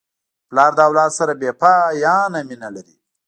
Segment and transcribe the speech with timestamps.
[0.49, 2.95] پلار د اولاد سره بېپایانه مینه لري.